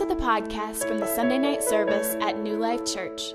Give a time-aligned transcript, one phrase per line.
[0.00, 3.32] to the podcast from the Sunday night service at New Life Church.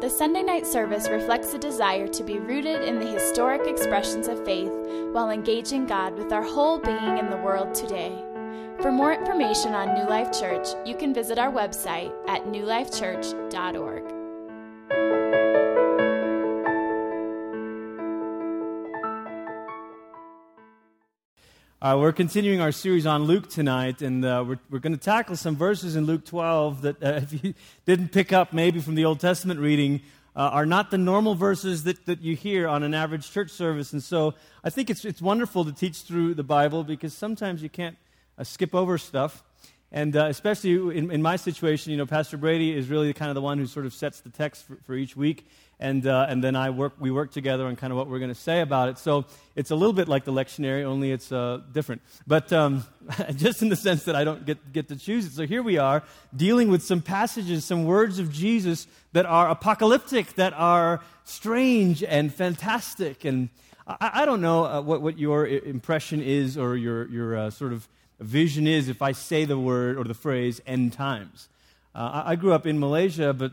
[0.00, 4.42] The Sunday night service reflects a desire to be rooted in the historic expressions of
[4.42, 4.72] faith
[5.12, 8.16] while engaging God with our whole being in the world today.
[8.80, 14.19] For more information on New Life Church, you can visit our website at newlifechurch.org.
[21.82, 25.34] Uh, we're continuing our series on Luke tonight, and uh, we're, we're going to tackle
[25.34, 27.54] some verses in Luke 12 that, uh, if you
[27.86, 30.02] didn't pick up maybe from the Old Testament reading,
[30.36, 33.94] uh, are not the normal verses that, that you hear on an average church service.
[33.94, 37.70] And so I think it's, it's wonderful to teach through the Bible because sometimes you
[37.70, 37.96] can't
[38.36, 39.42] uh, skip over stuff.
[39.92, 43.34] And uh, especially in, in, my situation, you know, Pastor Brady is really kind of
[43.34, 45.46] the one who sort of sets the text for, for each week
[45.80, 48.32] and, uh, and then I work, we work together on kind of what we're going
[48.32, 48.98] to say about it.
[48.98, 49.24] So
[49.56, 52.02] it's a little bit like the lectionary, only it's uh, different.
[52.26, 52.84] But um,
[53.36, 55.32] just in the sense that I don't get, get to choose it.
[55.32, 56.02] So here we are
[56.36, 62.32] dealing with some passages, some words of Jesus that are apocalyptic, that are strange and
[62.32, 63.24] fantastic.
[63.24, 63.48] And
[63.86, 67.72] I, I don't know uh, what, what your impression is or your, your uh, sort
[67.72, 67.88] of
[68.20, 71.48] vision is if I say the word or the phrase end times.
[71.94, 73.52] Uh, I, I grew up in Malaysia, but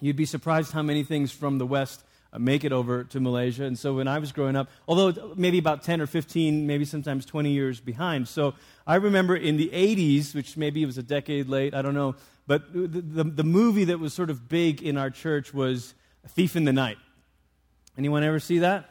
[0.00, 3.64] You'd be surprised how many things from the West uh, make it over to Malaysia.
[3.64, 7.24] And so when I was growing up, although maybe about 10 or 15, maybe sometimes
[7.24, 8.28] 20 years behind.
[8.28, 8.54] So
[8.86, 12.16] I remember in the 80s, which maybe it was a decade late, I don't know,
[12.46, 15.94] but the, the, the movie that was sort of big in our church was
[16.28, 16.98] Thief in the Night.
[17.96, 18.90] Anyone ever see that?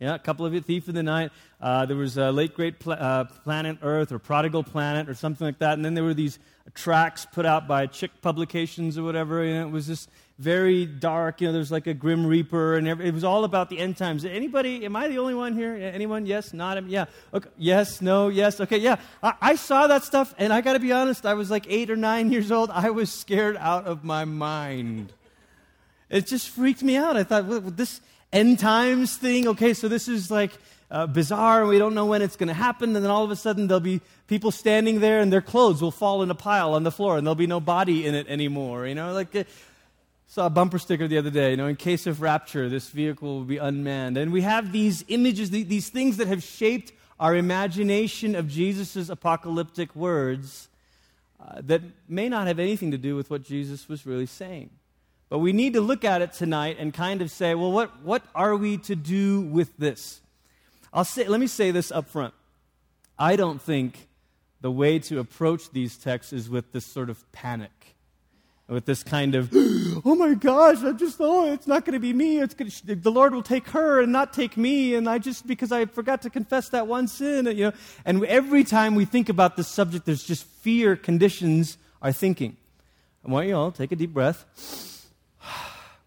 [0.00, 1.32] Yeah, a couple of you, Thief in the Night.
[1.60, 5.44] Uh, there was a late great pl- uh, Planet Earth or Prodigal Planet or something
[5.44, 5.72] like that.
[5.72, 6.38] And then there were these
[6.74, 9.42] tracks put out by Chick Publications or whatever.
[9.42, 11.40] And it was just very dark.
[11.40, 13.96] You know, there's like a Grim Reaper, and every, it was all about the end
[13.96, 14.24] times.
[14.24, 14.84] Anybody?
[14.84, 15.74] Am I the only one here?
[15.74, 16.26] Anyone?
[16.26, 16.54] Yes?
[16.54, 16.88] Not?
[16.88, 17.06] Yeah.
[17.34, 17.48] Okay.
[17.58, 18.00] Yes?
[18.00, 18.28] No?
[18.28, 18.60] Yes?
[18.60, 18.78] Okay.
[18.78, 18.96] Yeah.
[19.20, 21.26] I, I saw that stuff, and I got to be honest.
[21.26, 22.70] I was like eight or nine years old.
[22.70, 25.12] I was scared out of my mind.
[26.08, 27.16] It just freaked me out.
[27.16, 28.00] I thought, well, this
[28.32, 29.48] end times thing.
[29.48, 30.52] Okay, so this is like
[30.90, 32.94] uh, bizarre and we don't know when it's going to happen.
[32.94, 35.90] And then all of a sudden there'll be people standing there and their clothes will
[35.90, 38.86] fall in a pile on the floor and there'll be no body in it anymore.
[38.86, 39.34] You know, like.
[39.34, 39.44] Uh,
[40.30, 43.38] saw a bumper sticker the other day, you know, in case of rapture, this vehicle
[43.38, 44.18] will be unmanned.
[44.18, 49.96] And we have these images, these things that have shaped our imagination of Jesus' apocalyptic
[49.96, 50.68] words
[51.40, 54.70] uh, that may not have anything to do with what Jesus was really saying.
[55.28, 58.22] But we need to look at it tonight and kind of say, well, what, what
[58.34, 60.20] are we to do with this?
[60.92, 62.32] I'll say, let me say this up front.
[63.18, 64.08] I don't think
[64.60, 67.96] the way to approach these texts is with this sort of panic,
[68.68, 72.14] with this kind of, oh my gosh, I just, oh, it's not going to be
[72.14, 72.38] me.
[72.38, 74.94] It's gonna, the Lord will take her and not take me.
[74.94, 77.72] And I just, because I forgot to confess that one sin, you know.
[78.06, 82.56] And every time we think about this subject, there's just fear conditions our thinking.
[83.26, 84.97] I want you all to take a deep breath.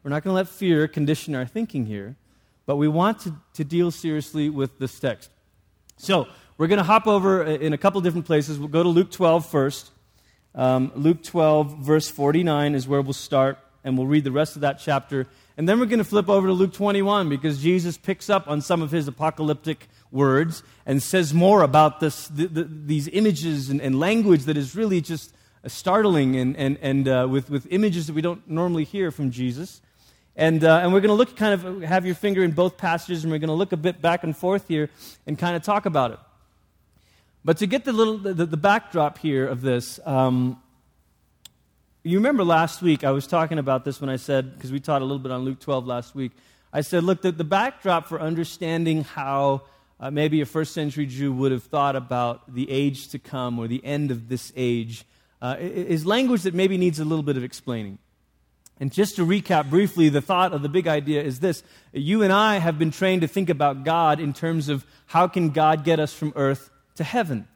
[0.03, 2.15] We're not going to let fear condition our thinking here,
[2.65, 5.29] but we want to, to deal seriously with this text.
[5.97, 8.59] So, we're going to hop over in a couple different places.
[8.59, 9.89] We'll go to Luke 12 first.
[10.53, 14.61] Um, Luke 12, verse 49 is where we'll start, and we'll read the rest of
[14.61, 15.27] that chapter.
[15.57, 18.61] And then we're going to flip over to Luke 21 because Jesus picks up on
[18.61, 23.81] some of his apocalyptic words and says more about this, the, the, these images and,
[23.81, 25.33] and, language that is really just
[25.67, 29.81] startling and, and, and uh, with, with images that we don't normally hear from Jesus.
[30.35, 33.23] And, uh, and we're going to look, kind of have your finger in both passages,
[33.23, 34.89] and we're going to look a bit back and forth here
[35.27, 36.19] and kind of talk about it.
[37.43, 40.61] But to get the, little, the, the backdrop here of this, um,
[42.03, 45.01] you remember last week I was talking about this when I said, because we taught
[45.01, 46.31] a little bit on Luke 12 last week,
[46.71, 49.63] I said, look, the, the backdrop for understanding how
[49.99, 53.67] uh, maybe a first century Jew would have thought about the age to come or
[53.67, 55.05] the end of this age
[55.41, 57.97] uh, is language that maybe needs a little bit of explaining.
[58.81, 61.61] And just to recap briefly, the thought of the big idea is this
[61.93, 65.51] you and I have been trained to think about God in terms of how can
[65.51, 67.47] God get us from earth to heaven.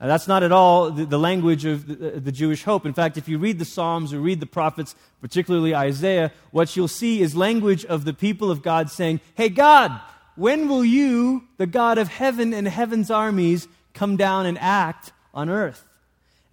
[0.00, 2.84] That's not at all the, the language of the, the, Jewish hope.
[2.84, 6.88] In fact, if you read the Psalms or read the prophets, particularly Isaiah, what you'll
[6.88, 9.98] see is language of the people of God saying, Hey, God,
[10.34, 15.48] when will you, the God of heaven and heaven's armies, come down and act on
[15.48, 15.86] earth?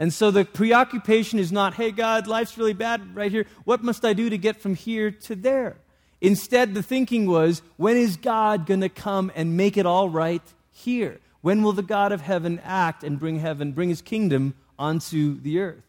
[0.02, 3.46] And so the preoccupation is not, hey, God, life's really bad right here.
[3.66, 5.76] What must I do to get from here to there?
[6.22, 10.42] Instead, the thinking was, when is God going to come and make it all right
[10.72, 11.20] here?
[11.42, 15.60] When will the God of heaven act and bring heaven, bring his kingdom onto the
[15.60, 15.84] earth?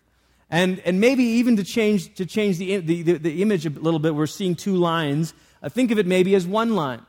[0.50, 3.99] And, and maybe even to change, to change the, the, the, the image a little
[3.99, 5.32] bit, we're seeing two lines.
[5.62, 7.00] Uh, think of it maybe as one line.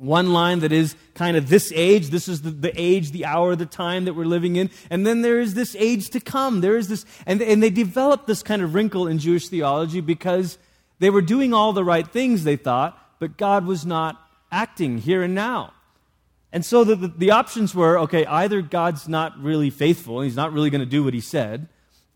[0.00, 3.54] One line that is kind of this age, this is the, the age, the hour,
[3.54, 4.70] the time that we're living in.
[4.88, 6.62] And then there is this age to come.
[6.62, 10.56] There is this, and, and they developed this kind of wrinkle in Jewish theology because
[11.00, 14.18] they were doing all the right things, they thought, but God was not
[14.50, 15.74] acting here and now.
[16.50, 20.36] And so the, the, the options were okay, either God's not really faithful, and he's
[20.36, 21.68] not really going to do what he said,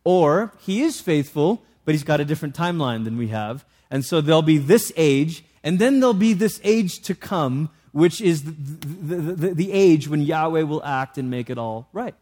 [0.05, 3.65] or he is faithful, but he's got a different timeline than we have.
[3.91, 8.21] And so there'll be this age, and then there'll be this age to come, which
[8.21, 12.15] is the, the, the, the, age when Yahweh will act and make it all right.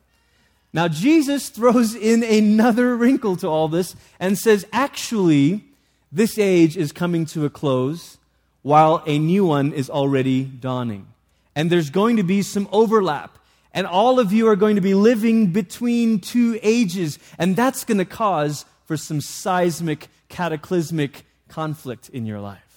[0.72, 5.64] Now, Jesus throws in another wrinkle to all this and says, actually,
[6.12, 8.16] this age is coming to a close
[8.62, 11.08] while a new one is already dawning.
[11.56, 13.36] And there's going to be some overlap.
[13.74, 17.18] And all of you are going to be living between two ages.
[17.38, 22.71] And that's going to cause for some seismic, cataclysmic conflict in your life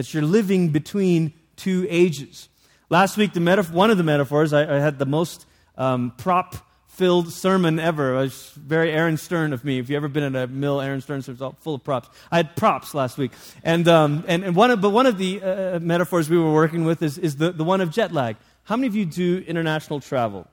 [0.00, 2.48] that you're living between two ages.
[2.88, 5.44] Last week, the metaf- one of the metaphors, I, I had the most
[5.76, 6.56] um, prop
[6.86, 8.14] filled sermon ever.
[8.14, 9.78] It was very Aaron Stern of me.
[9.78, 11.26] If you've ever been at a mill, Aaron Stern is
[11.60, 12.08] full of props.
[12.32, 13.32] I had props last week.
[13.62, 16.84] And, um, and, and one of, but one of the uh, metaphors we were working
[16.86, 18.36] with is, is the, the one of jet lag.
[18.62, 20.46] How many of you do international travel?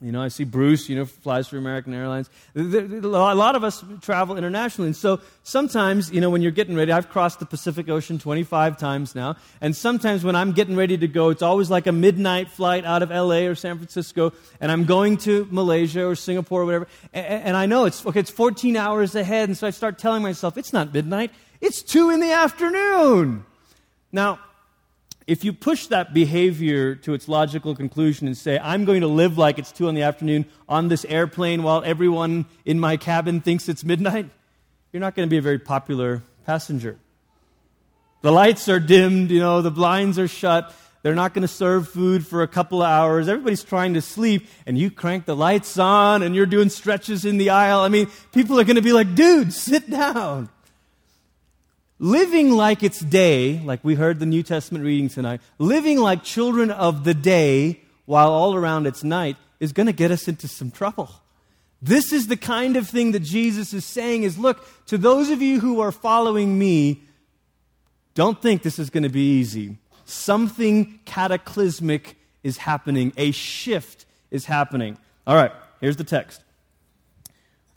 [0.00, 2.30] You know, I see Bruce, you know, flies for American Airlines.
[2.54, 4.88] A lot of us travel internationally.
[4.88, 8.78] And so sometimes, you know, when you're getting ready, I've crossed the Pacific Ocean 25
[8.78, 9.34] times now.
[9.60, 13.02] And sometimes when I'm getting ready to go, it's always like a midnight flight out
[13.02, 14.32] of LA or San Francisco.
[14.60, 16.86] And I'm going to Malaysia or Singapore or whatever.
[17.12, 19.48] And, I know it's, okay, it's 14 hours ahead.
[19.48, 21.32] And so I start telling myself, it's not midnight.
[21.60, 23.44] It's two in the afternoon.
[24.12, 24.38] Now,
[25.28, 29.36] if you push that behavior to its logical conclusion and say, I'm going to live
[29.36, 33.68] like it's two in the afternoon on this airplane while everyone in my cabin thinks
[33.68, 34.30] it's midnight,
[34.90, 36.98] you're not going to be a very popular passenger.
[38.22, 40.74] The lights are dimmed, you know, the blinds are shut.
[41.02, 43.28] They're not going to serve food for a couple of hours.
[43.28, 47.36] Everybody's trying to sleep, and you crank the lights on and you're doing stretches in
[47.36, 47.80] the aisle.
[47.80, 50.48] I mean, people are going to be like, dude, sit down.
[51.98, 56.70] Living like it's day, like we heard the New Testament reading tonight, living like children
[56.70, 60.70] of the day while all around it's night is going to get us into some
[60.70, 61.10] trouble.
[61.82, 65.42] This is the kind of thing that Jesus is saying is look, to those of
[65.42, 67.02] you who are following me,
[68.14, 69.76] don't think this is going to be easy.
[70.04, 74.98] Something cataclysmic is happening, a shift is happening.
[75.26, 76.42] All right, here's the text.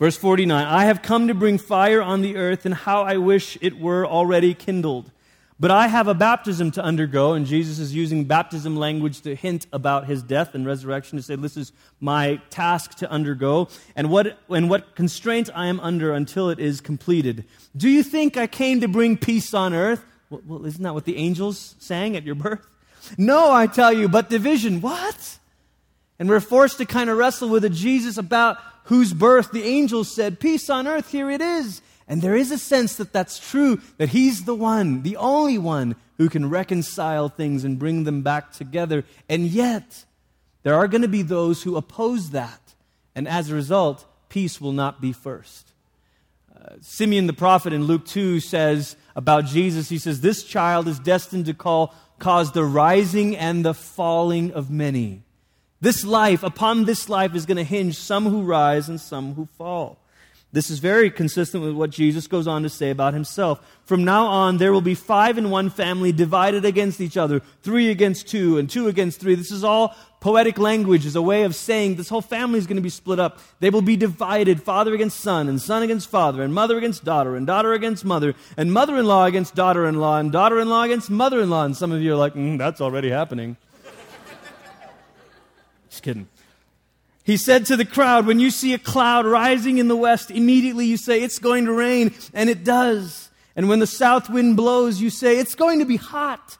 [0.01, 3.55] Verse 49 I have come to bring fire on the earth, and how I wish
[3.61, 5.11] it were already kindled.
[5.59, 9.67] But I have a baptism to undergo, and Jesus is using baptism language to hint
[9.71, 14.39] about his death and resurrection to say, This is my task to undergo, and what,
[14.49, 17.45] and what constraint I am under until it is completed.
[17.77, 20.03] Do you think I came to bring peace on earth?
[20.31, 22.67] Well, well isn't that what the angels sang at your birth?
[23.17, 24.79] No, I tell you, but division.
[24.79, 25.37] What?
[26.19, 30.13] And we're forced to kind of wrestle with a Jesus about whose birth the angels
[30.13, 31.81] said, Peace on earth, here it is.
[32.07, 35.95] And there is a sense that that's true, that he's the one, the only one
[36.17, 39.05] who can reconcile things and bring them back together.
[39.29, 40.05] And yet,
[40.63, 42.59] there are going to be those who oppose that.
[43.15, 45.71] And as a result, peace will not be first.
[46.53, 50.99] Uh, Simeon the prophet in Luke 2 says about Jesus, he says, This child is
[50.99, 55.23] destined to call, cause the rising and the falling of many.
[55.81, 59.47] This life, upon this life, is going to hinge some who rise and some who
[59.57, 59.97] fall.
[60.53, 63.65] This is very consistent with what Jesus goes on to say about himself.
[63.85, 67.89] From now on, there will be five in one family divided against each other, three
[67.89, 69.33] against two, and two against three.
[69.33, 72.75] This is all poetic language, is a way of saying this whole family is going
[72.75, 73.39] to be split up.
[73.61, 77.37] They will be divided, father against son, and son against father, and mother against daughter,
[77.37, 80.69] and daughter against mother, and mother in law against daughter in law, and daughter in
[80.69, 81.63] law against mother in law.
[81.63, 83.55] And some of you are like, mm, that's already happening.
[86.01, 86.27] Just kidding.
[87.23, 90.87] He said to the crowd, When you see a cloud rising in the west, immediately
[90.87, 93.29] you say, It's going to rain, and it does.
[93.55, 96.57] And when the south wind blows, you say, It's going to be hot,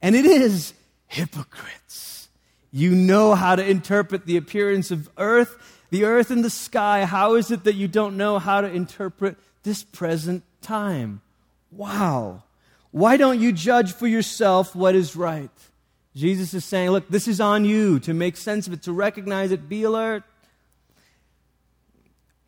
[0.00, 0.72] and it is.
[1.06, 2.30] Hypocrites.
[2.72, 7.04] You know how to interpret the appearance of earth, the earth and the sky.
[7.04, 11.20] How is it that you don't know how to interpret this present time?
[11.70, 12.44] Wow.
[12.90, 15.50] Why don't you judge for yourself what is right?
[16.18, 19.52] Jesus is saying, look, this is on you to make sense of it, to recognize
[19.52, 20.24] it, be alert.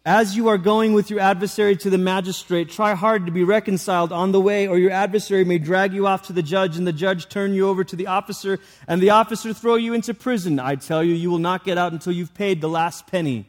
[0.04, 4.10] As you are going with your adversary to the magistrate, try hard to be reconciled
[4.10, 6.92] on the way, or your adversary may drag you off to the judge, and the
[6.92, 8.58] judge turn you over to the officer,
[8.88, 10.58] and the officer throw you into prison.
[10.58, 13.46] I tell you, you will not get out until you've paid the last penny.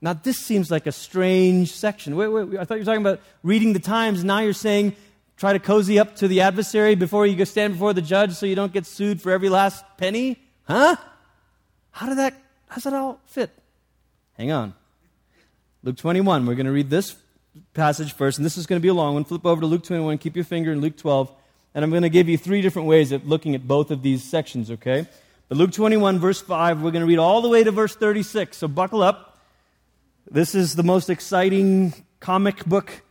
[0.00, 2.16] Now, this seems like a strange section.
[2.16, 4.24] Wait, wait, I thought you were talking about reading the Times.
[4.24, 4.96] Now you're saying
[5.36, 8.46] try to cozy up to the adversary before you go stand before the judge so
[8.46, 10.38] you don't get sued for every last penny?
[10.64, 10.96] Huh?
[11.90, 12.34] How did that,
[12.68, 13.50] how does that all fit?
[14.36, 14.74] Hang on.
[15.82, 17.16] Luke 21, we're going to read this
[17.72, 19.24] passage first, and this is going to be a long one.
[19.24, 21.30] Flip over to Luke 21, keep your finger in Luke 12,
[21.74, 24.24] and I'm going to give you three different ways of looking at both of these
[24.24, 25.06] sections, okay?
[25.48, 28.56] But Luke 21, verse 5, we're going to read all the way to verse 36,
[28.56, 29.38] so buckle up.
[30.30, 33.02] This is the most exciting comic book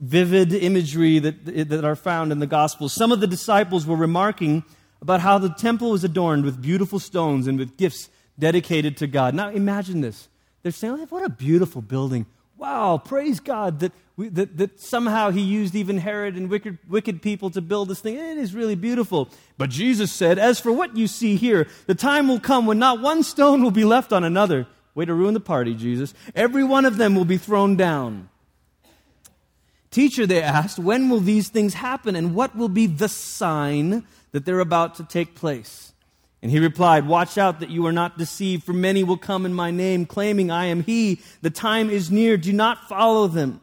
[0.00, 2.92] vivid imagery that, that are found in the Gospels.
[2.92, 4.64] Some of the disciples were remarking
[5.00, 9.34] about how the temple was adorned with beautiful stones and with gifts dedicated to God.
[9.34, 10.28] Now imagine this.
[10.62, 12.26] They're saying, what a beautiful building.
[12.58, 17.20] Wow, praise God that, we, that, that somehow he used even Herod and wicked, wicked
[17.20, 18.16] people to build this thing.
[18.16, 19.28] It is really beautiful.
[19.58, 23.02] But Jesus said, As for what you see here, the time will come when not
[23.02, 24.66] one stone will be left on another.
[24.94, 26.14] Way to ruin the party, Jesus.
[26.34, 28.30] Every one of them will be thrown down.
[29.96, 34.44] Teacher, they asked, when will these things happen and what will be the sign that
[34.44, 35.94] they're about to take place?
[36.42, 39.54] And he replied, Watch out that you are not deceived, for many will come in
[39.54, 41.22] my name, claiming I am he.
[41.40, 42.36] The time is near.
[42.36, 43.62] Do not follow them.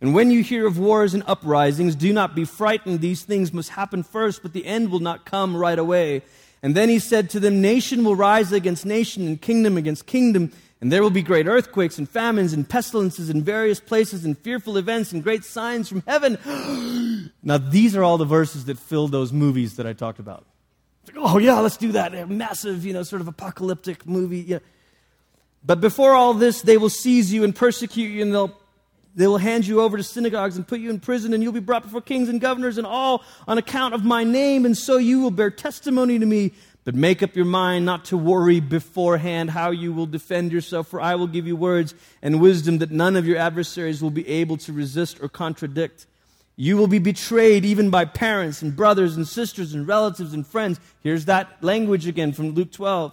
[0.00, 3.02] And when you hear of wars and uprisings, do not be frightened.
[3.02, 6.22] These things must happen first, but the end will not come right away.
[6.62, 10.50] And then he said to them, Nation will rise against nation, and kingdom against kingdom
[10.84, 14.76] and there will be great earthquakes and famines and pestilences in various places and fearful
[14.76, 16.36] events and great signs from heaven.
[17.42, 20.44] now, these are all the verses that fill those movies that I talked about.
[21.06, 22.14] Like, oh, yeah, let's do that.
[22.14, 24.40] A massive, you know, sort of apocalyptic movie.
[24.40, 24.58] Yeah.
[25.64, 28.54] But before all this, they will seize you and persecute you, and they'll,
[29.14, 31.60] they will hand you over to synagogues and put you in prison, and you'll be
[31.60, 34.66] brought before kings and governors, and all on account of my name.
[34.66, 36.52] And so you will bear testimony to me.
[36.84, 41.00] But make up your mind not to worry beforehand how you will defend yourself, for
[41.00, 44.58] I will give you words and wisdom that none of your adversaries will be able
[44.58, 46.06] to resist or contradict.
[46.56, 50.78] You will be betrayed even by parents and brothers and sisters and relatives and friends.
[51.02, 53.12] Here's that language again from Luke 12.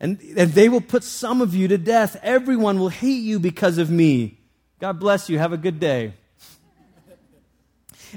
[0.00, 2.16] And, and they will put some of you to death.
[2.22, 4.38] Everyone will hate you because of me.
[4.80, 5.38] God bless you.
[5.38, 6.14] Have a good day.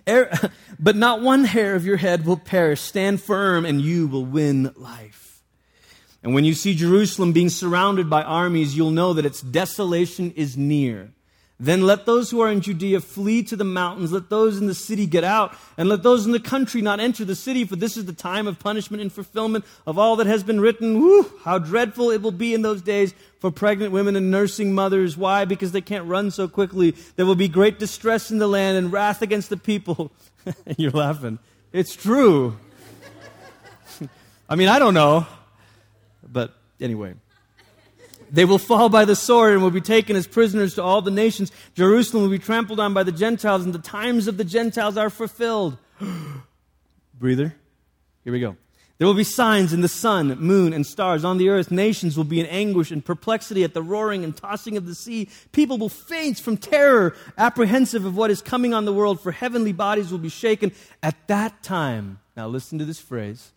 [0.79, 2.81] But not one hair of your head will perish.
[2.81, 5.41] Stand firm, and you will win life.
[6.23, 10.57] And when you see Jerusalem being surrounded by armies, you'll know that its desolation is
[10.57, 11.12] near.
[11.60, 14.12] Then let those who are in Judea flee to the mountains.
[14.12, 15.55] Let those in the city get out.
[15.77, 18.48] And let those in the country not enter the city, for this is the time
[18.48, 21.00] of punishment and fulfillment of all that has been written.
[21.00, 21.31] Woo!
[21.43, 25.15] How dreadful it will be in those days for pregnant women and nursing mothers.
[25.15, 25.45] Why?
[25.45, 26.95] Because they can't run so quickly.
[27.15, 30.12] There will be great distress in the land and wrath against the people.
[30.77, 31.39] You're laughing.
[31.72, 32.57] It's true.
[34.50, 35.27] I mean, I don't know.
[36.27, 37.13] But anyway.
[38.33, 41.11] They will fall by the sword and will be taken as prisoners to all the
[41.11, 41.51] nations.
[41.75, 45.11] Jerusalem will be trampled on by the Gentiles, and the times of the Gentiles are
[45.11, 45.77] fulfilled.
[47.19, 47.55] Breather.
[48.23, 48.57] Here we go.
[48.97, 51.23] There will be signs in the sun, moon, and stars.
[51.23, 54.77] On the earth, nations will be in anguish and perplexity at the roaring and tossing
[54.77, 55.29] of the sea.
[55.51, 59.73] People will faint from terror, apprehensive of what is coming on the world, for heavenly
[59.73, 60.71] bodies will be shaken.
[61.03, 63.51] At that time, now listen to this phrase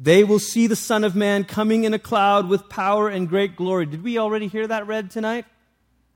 [0.00, 3.56] they will see the Son of Man coming in a cloud with power and great
[3.56, 3.86] glory.
[3.86, 5.44] Did we already hear that read tonight?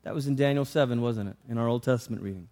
[0.03, 1.37] That was in Daniel 7, wasn't it?
[1.49, 2.49] In our Old Testament reading.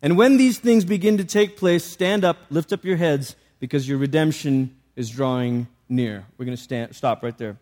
[0.00, 3.88] And when these things begin to take place, stand up, lift up your heads, because
[3.88, 6.26] your redemption is drawing near.
[6.36, 7.56] We're going to stand, stop right there.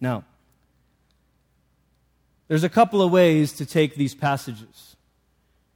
[0.00, 0.24] Now,
[2.46, 4.96] there's a couple of ways to take these passages.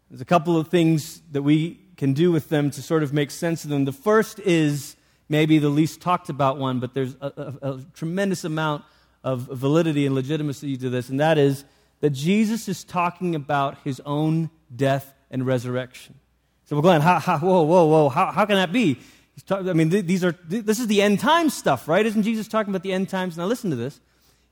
[0.08, 3.30] There's a couple of things that we can do with them to sort of make
[3.30, 3.84] sense of them.
[3.84, 4.96] The first is
[5.32, 8.84] maybe the least talked about one, but there's a, a, a tremendous amount
[9.24, 11.64] of validity and legitimacy to this, and that is
[12.00, 16.14] that Jesus is talking about his own death and resurrection.
[16.66, 18.98] So, well, Glenn, how, how, whoa, whoa, whoa, how, how can that be?
[19.46, 22.04] Talk, I mean, these are, this is the end times stuff, right?
[22.04, 23.38] Isn't Jesus talking about the end times?
[23.38, 24.00] Now, listen to this.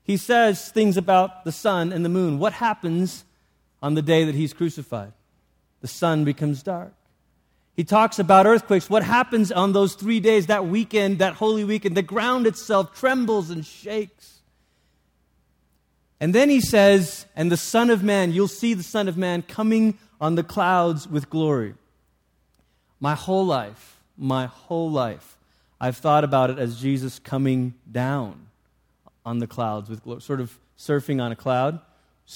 [0.03, 2.39] He says things about the sun and the moon.
[2.39, 3.23] What happens
[3.83, 5.13] on the day that he's crucified?
[5.81, 6.93] The sun becomes dark.
[7.75, 8.89] He talks about earthquakes.
[8.89, 11.95] What happens on those three days, that weekend, that holy weekend?
[11.95, 14.39] The ground itself trembles and shakes.
[16.19, 19.41] And then he says, And the Son of Man, you'll see the Son of Man
[19.41, 21.73] coming on the clouds with glory.
[22.99, 25.37] My whole life, my whole life,
[25.79, 28.47] I've thought about it as Jesus coming down
[29.25, 31.79] on the clouds with glory, sort of surfing on a cloud.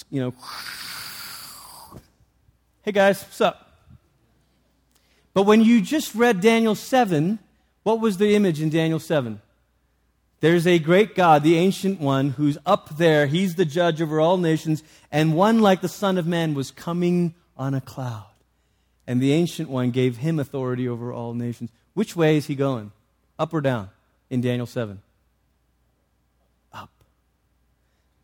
[0.09, 0.33] You know,
[2.81, 3.64] hey guys, what's up?
[5.35, 7.37] But when you just read Daniel 7,
[7.83, 9.41] what was the image in Daniel 7?
[10.39, 13.27] There's a great God, the ancient one, who's up there.
[13.27, 14.81] He's the judge over all nations.
[15.11, 18.25] And one like the Son of Man was coming on a cloud.
[19.07, 21.69] and the Ancient One gave him authority over all nations.
[21.93, 22.91] Which way is he going?
[23.37, 23.89] Up or down
[24.29, 25.01] in Daniel 7?
[26.73, 26.89] Up.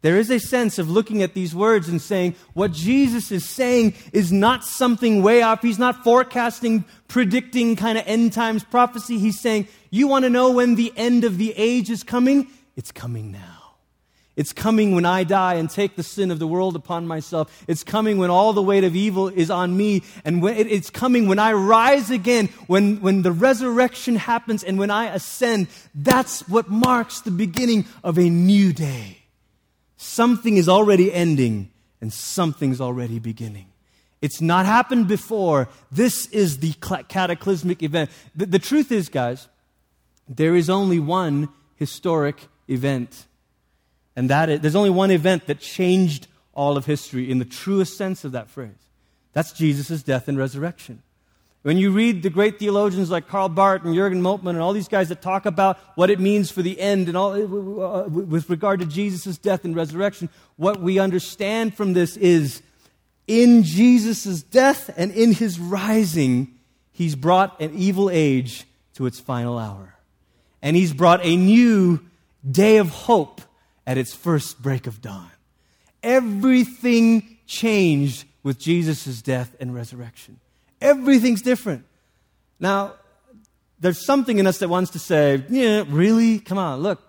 [0.01, 3.93] There is a sense of looking at these words and saying, what Jesus is saying
[4.12, 5.62] is not something way off.
[5.62, 9.20] He's not forecasting, predicting kind of end times prophecy.
[9.20, 12.48] He's saying, you want to know when the end of the age is coming?
[12.75, 13.58] It's coming now.
[14.36, 17.63] It's coming when I die and take the sin of the world upon myself.
[17.67, 20.01] It's coming when all the weight of evil is on me.
[20.25, 24.89] And when, it's coming when I rise again, when, when the resurrection happens and when
[24.89, 25.67] I ascend.
[25.93, 29.21] That's what marks the beginning of a new day.
[30.03, 31.70] Something is already ending
[32.01, 33.67] and something's already beginning.
[34.20, 35.70] It's not happened before.
[35.91, 38.10] This is the cataclysmic event.
[38.36, 39.48] The, the truth is, guys,
[40.27, 43.27] there is only one historic event
[44.15, 47.96] and that is, there's only one event that changed all of history in the truest
[47.96, 48.72] sense of that phrase.
[49.34, 51.03] That's Jesus' death and resurrection.
[51.63, 54.88] When you read the great theologians like Karl Barth and Jurgen Moltmann and all these
[54.88, 58.80] guys that talk about what it means for the end and all uh, with regard
[58.80, 62.63] to Jesus' death and resurrection, what we understand from this is
[63.27, 66.56] in Jesus' death and in his rising,
[66.91, 68.65] he's brought an evil age
[68.96, 69.96] to its final hour.
[70.63, 72.00] And he's brought a new
[72.50, 73.41] day of hope
[73.86, 75.30] at its first break of dawn.
[76.01, 80.39] Everything changed with Jesus' death and resurrection.
[80.82, 81.86] Everything's different.
[82.60, 82.96] Now,
[83.80, 86.40] there's something in us that wants to say, yeah, really?
[86.40, 87.02] Come on, look.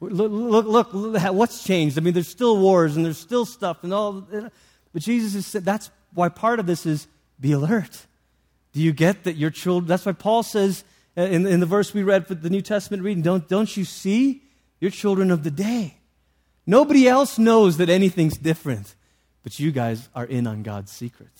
[0.00, 1.96] Look, look, look, what's changed?
[1.96, 4.26] I mean, there's still wars and there's still stuff and all.
[4.92, 7.06] But Jesus said that's why part of this is
[7.40, 8.06] be alert.
[8.72, 9.86] Do you get that your children?
[9.86, 10.84] That's why Paul says
[11.16, 13.84] uh, in, in the verse we read for the New Testament reading, don't, don't you
[13.84, 14.42] see?
[14.80, 15.98] You're children of the day.
[16.66, 18.94] Nobody else knows that anything's different,
[19.42, 21.30] but you guys are in on God's secret.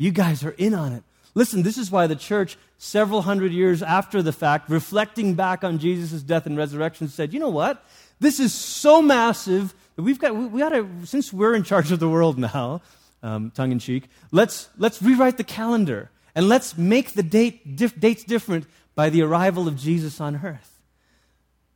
[0.00, 1.02] You guys are in on it.
[1.34, 5.78] Listen, this is why the church, several hundred years after the fact, reflecting back on
[5.78, 7.84] Jesus' death and resurrection, said, you know what?
[8.18, 12.00] This is so massive that we've got, we got to, since we're in charge of
[12.00, 12.80] the world now,
[13.22, 18.00] um, tongue in cheek, let's, let's rewrite the calendar and let's make the date, dif-
[18.00, 20.80] dates different by the arrival of Jesus on earth.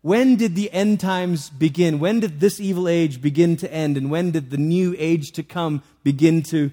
[0.01, 1.99] When did the end times begin?
[1.99, 3.99] When did this evil age begin to end?
[3.99, 6.73] And when did the new age to come begin to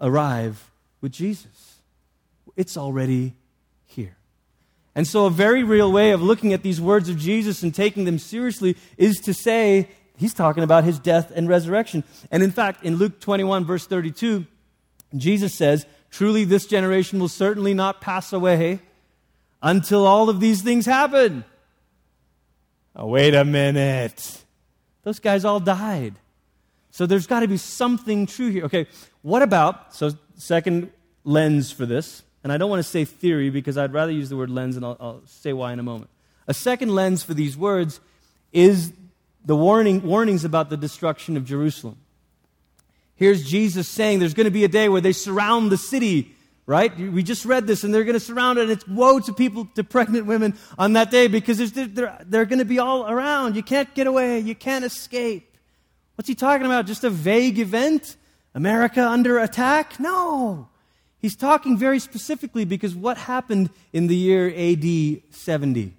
[0.00, 1.76] arrive with Jesus?
[2.56, 3.34] It's already
[3.86, 4.16] here.
[4.94, 8.04] And so, a very real way of looking at these words of Jesus and taking
[8.04, 12.04] them seriously is to say, he's talking about his death and resurrection.
[12.30, 14.46] And in fact, in Luke 21, verse 32,
[15.16, 18.80] Jesus says, Truly, this generation will certainly not pass away
[19.62, 21.44] until all of these things happen.
[22.96, 24.44] Oh, wait a minute.
[25.04, 26.16] Those guys all died.
[26.90, 28.64] So there's got to be something true here.
[28.64, 28.86] Okay,
[29.22, 30.90] what about, so second
[31.24, 34.36] lens for this, and I don't want to say theory because I'd rather use the
[34.36, 36.10] word lens and I'll, I'll say why in a moment.
[36.48, 38.00] A second lens for these words
[38.52, 38.92] is
[39.44, 41.96] the warning, warnings about the destruction of Jerusalem.
[43.14, 46.34] Here's Jesus saying there's going to be a day where they surround the city
[46.70, 46.96] right?
[46.96, 49.64] We just read this, and they're going to surround it, and it's woe to people,
[49.74, 53.56] to pregnant women on that day because they're, they're going to be all around.
[53.56, 55.49] You can't get away, you can't escape.
[56.20, 56.84] What's he talking about?
[56.84, 58.16] Just a vague event?
[58.54, 59.98] America under attack?
[59.98, 60.68] No.
[61.16, 65.96] He's talking very specifically because what happened in the year AD 70?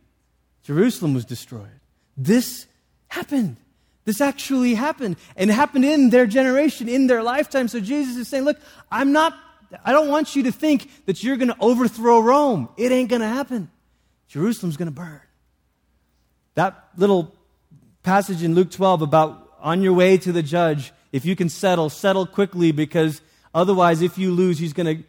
[0.61, 1.79] Jerusalem was destroyed.
[2.15, 2.67] This
[3.07, 3.57] happened.
[4.05, 5.15] This actually happened.
[5.35, 7.67] And happened in their generation, in their lifetime.
[7.67, 8.59] So Jesus is saying, Look,
[8.91, 9.35] I'm not
[9.83, 12.69] I don't want you to think that you're going to overthrow Rome.
[12.77, 13.71] It ain't going to happen.
[14.27, 15.19] Jerusalem's going to burn.
[16.53, 17.33] That little
[18.03, 21.89] passage in Luke 12 about on your way to the judge, if you can settle,
[21.89, 23.21] settle quickly because
[23.53, 25.05] otherwise, if you lose, he's going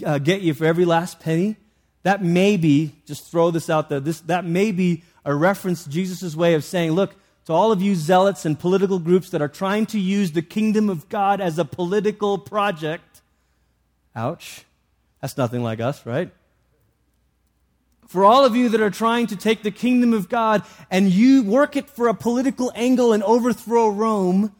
[0.00, 1.56] to uh, get you for every last penny.
[2.02, 5.90] That may be, just throw this out there, this, that may be a reference to
[5.90, 7.14] Jesus' way of saying, look,
[7.46, 10.88] to all of you zealots and political groups that are trying to use the kingdom
[10.88, 13.16] of God as a political project,
[14.16, 14.64] Ouch.
[15.20, 16.32] That's nothing like us, right?
[18.06, 21.42] For all of you that are trying to take the kingdom of God and you
[21.42, 24.54] work it for a political angle and overthrow Rome,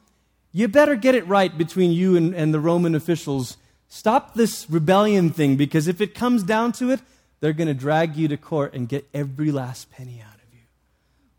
[0.53, 3.57] you better get it right between you and, and the Roman officials.
[3.89, 7.01] Stop this rebellion thing because if it comes down to it,
[7.41, 10.35] they're going to drag you to court and get every last penny out.
[10.35, 10.61] Of you.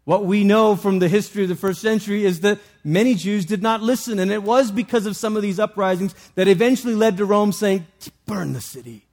[0.06, 3.62] What we know from the history of the first century is that many Jews did
[3.62, 7.26] not listen, and it was because of some of these uprisings that eventually led to
[7.26, 7.86] Rome saying,
[8.26, 9.08] burn the city,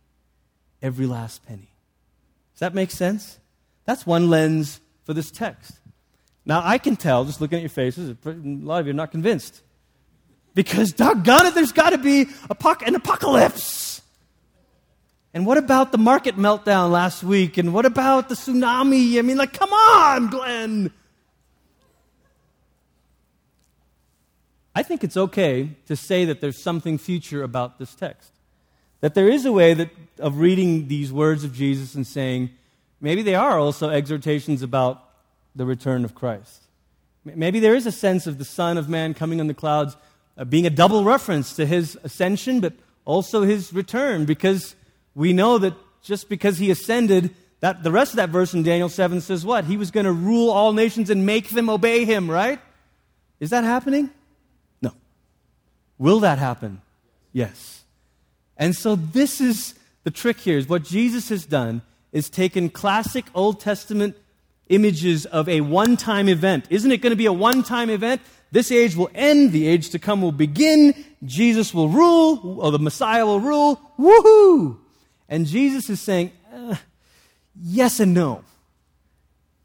[0.80, 1.73] every last penny.
[2.64, 3.38] That make sense?
[3.84, 5.80] That's one lens for this text.
[6.46, 9.10] Now, I can tell, just looking at your faces, a lot of you are not
[9.10, 9.60] convinced.
[10.54, 14.00] Because, doggone it, there's got to be an apocalypse.
[15.34, 17.58] And what about the market meltdown last week?
[17.58, 19.18] And what about the tsunami?
[19.18, 20.90] I mean, like, come on, Glenn.
[24.74, 28.30] I think it's okay to say that there's something future about this text.
[29.00, 32.50] That there is a way that, of reading these words of Jesus and saying,
[33.00, 35.02] maybe they are also exhortations about
[35.54, 36.62] the return of Christ.
[37.24, 39.96] Maybe there is a sense of the Son of Man coming on the clouds
[40.36, 44.74] uh, being a double reference to his ascension, but also his return, because
[45.14, 48.88] we know that just because he ascended, that the rest of that verse in Daniel
[48.88, 49.64] 7 says what?
[49.64, 52.60] He was going to rule all nations and make them obey him, right?
[53.40, 54.10] Is that happening?
[54.82, 54.92] No.
[55.96, 56.82] Will that happen?
[57.32, 57.83] Yes.
[58.56, 63.24] And so this is the trick here is what Jesus has done is taken classic
[63.34, 64.16] Old Testament
[64.68, 66.66] images of a one time event.
[66.70, 68.20] Isn't it going to be a one time event?
[68.52, 72.78] This age will end, the age to come will begin, Jesus will rule, or the
[72.78, 73.80] Messiah will rule.
[73.98, 74.78] Woohoo!
[75.28, 76.76] And Jesus is saying, uh,
[77.60, 78.44] yes and no.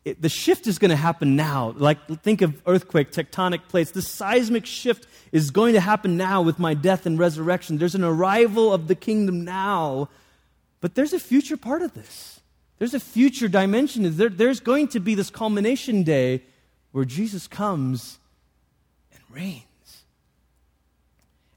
[0.06, 1.74] It, the shift is going to happen now.
[1.78, 3.92] Like, think of earthquake, tectonic plates.
[3.92, 7.78] The seismic shift is going to happen now with my death and resurrection.
[7.78, 10.10] There's an arrival of the kingdom now.
[10.82, 12.40] But there's a future part of this.
[12.78, 14.16] There's a future dimension.
[14.16, 16.44] There, there's going to be this culmination day
[16.92, 18.20] where Jesus comes
[19.12, 19.64] and reigns.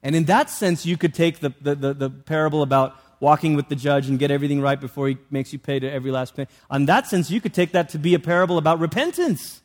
[0.02, 3.68] And in that sense, you could take the, the, the, the, parable about walking with
[3.68, 6.48] the judge and get everything right before he makes you pay to every last penny.
[6.68, 9.62] On that sense, you could take that to be a parable about repentance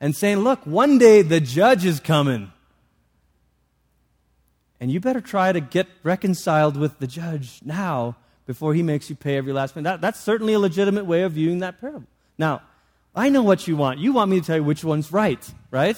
[0.00, 2.52] and saying, look, one day the judge is coming.
[4.80, 9.16] And you better try to get reconciled with the judge now before he makes you
[9.16, 9.84] pay every last penny.
[9.84, 12.06] That, that's certainly a legitimate way of viewing that parable.
[12.38, 12.62] Now,
[13.16, 13.98] I know what you want.
[13.98, 15.96] You want me to tell you which one's right, right?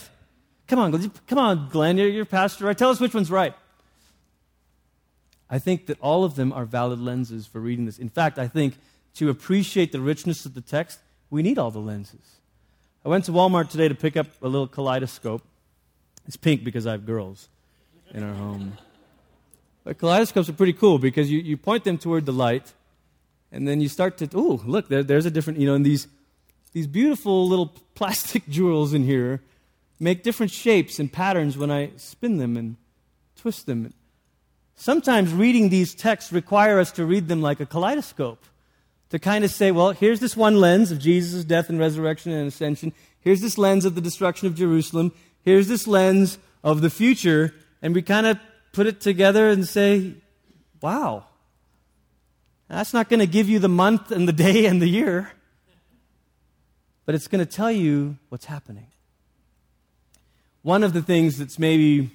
[0.68, 2.76] Come on, come on, Glenn, you're, you're pastor, right?
[2.76, 3.54] Tell us which one's right.
[5.54, 8.00] I think that all of them are valid lenses for reading this.
[8.00, 8.76] In fact, I think
[9.14, 10.98] to appreciate the richness of the text,
[11.30, 12.40] we need all the lenses.
[13.04, 15.42] I went to Walmart today to pick up a little kaleidoscope.
[16.26, 17.48] It's pink because I have girls
[18.12, 18.78] in our home.
[19.84, 22.72] But kaleidoscopes are pretty cool because you, you point them toward the light,
[23.52, 26.08] and then you start to, oh, look, there, there's a different, you know, and these,
[26.72, 29.40] these beautiful little plastic jewels in here
[30.00, 32.74] make different shapes and patterns when I spin them and
[33.36, 33.94] twist them.
[34.76, 38.44] Sometimes reading these texts require us to read them like a kaleidoscope.
[39.10, 42.48] To kind of say, well, here's this one lens of Jesus' death and resurrection and
[42.48, 42.92] ascension.
[43.20, 45.12] Here's this lens of the destruction of Jerusalem.
[45.42, 47.54] Here's this lens of the future.
[47.80, 48.38] And we kind of
[48.72, 50.14] put it together and say,
[50.80, 51.24] wow,
[52.68, 55.30] that's not going to give you the month and the day and the year,
[57.06, 58.88] but it's going to tell you what's happening.
[60.62, 62.10] One of the things that's maybe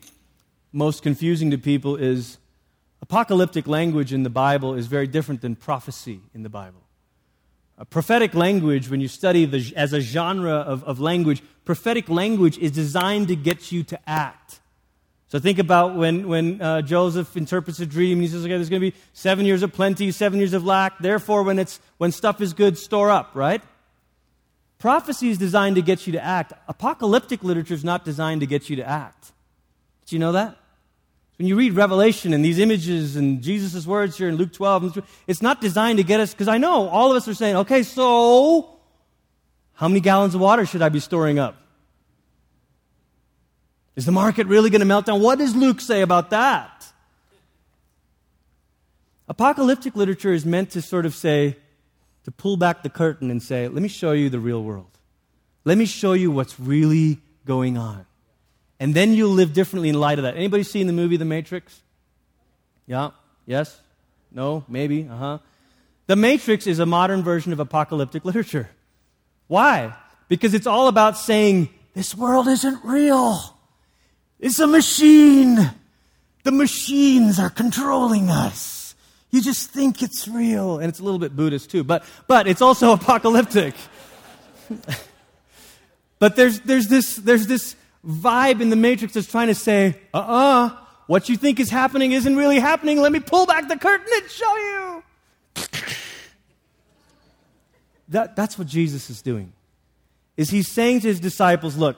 [0.71, 2.37] most confusing to people is
[3.01, 6.81] apocalyptic language in the Bible is very different than prophecy in the Bible.
[7.77, 12.57] A prophetic language, when you study the, as a genre of, of language, prophetic language
[12.57, 14.59] is designed to get you to act.
[15.29, 18.69] So think about when, when uh, Joseph interprets a dream and he says, okay, there's
[18.69, 20.99] going to be seven years of plenty, seven years of lack.
[20.99, 23.61] Therefore, when, it's, when stuff is good, store up, right?
[24.79, 26.51] Prophecy is designed to get you to act.
[26.67, 29.31] Apocalyptic literature is not designed to get you to act.
[30.05, 30.57] Did you know that?
[31.39, 35.41] When you read Revelation and these images and Jesus' words here in Luke 12, it's
[35.41, 38.77] not designed to get us, because I know all of us are saying, okay, so
[39.71, 41.55] how many gallons of water should I be storing up?
[43.95, 45.21] Is the market really going to melt down?
[45.21, 46.91] What does Luke say about that?
[49.29, 51.55] Apocalyptic literature is meant to sort of say,
[52.25, 54.97] to pull back the curtain and say, let me show you the real world.
[55.63, 58.05] Let me show you what's really going on.
[58.79, 60.35] And then you'll live differently in light of that.
[60.35, 61.81] Anybody seen the movie The Matrix?
[62.87, 63.11] Yeah?
[63.45, 63.79] Yes?
[64.31, 64.63] No?
[64.67, 65.07] Maybe?
[65.09, 65.37] Uh huh.
[66.07, 68.69] The Matrix is a modern version of apocalyptic literature.
[69.47, 69.95] Why?
[70.27, 73.57] Because it's all about saying, this world isn't real.
[74.39, 75.71] It's a machine.
[76.43, 78.95] The machines are controlling us.
[79.31, 80.79] You just think it's real.
[80.79, 83.75] And it's a little bit Buddhist too, but, but it's also apocalyptic.
[86.19, 90.17] but there's, there's, this, there's this vibe in the Matrix that's trying to say, uh
[90.17, 93.01] uh-uh, uh, what you think is happening isn't really happening.
[93.01, 95.03] Let me pull back the curtain and show you.
[98.09, 99.53] that, that's what Jesus is doing.
[100.37, 101.97] Is he's saying to his disciples, look,